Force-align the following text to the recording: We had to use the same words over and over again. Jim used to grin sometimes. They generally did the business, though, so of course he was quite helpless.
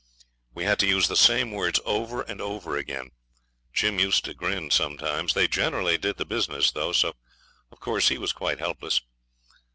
We 0.55 0.63
had 0.63 0.79
to 0.79 0.87
use 0.87 1.07
the 1.07 1.15
same 1.15 1.51
words 1.51 1.79
over 1.85 2.23
and 2.23 2.41
over 2.41 2.75
again. 2.75 3.11
Jim 3.71 3.99
used 3.99 4.25
to 4.25 4.33
grin 4.33 4.71
sometimes. 4.71 5.33
They 5.35 5.47
generally 5.47 5.99
did 5.99 6.17
the 6.17 6.25
business, 6.25 6.71
though, 6.71 6.91
so 6.91 7.13
of 7.71 7.79
course 7.79 8.07
he 8.09 8.17
was 8.17 8.33
quite 8.33 8.57
helpless. 8.57 9.01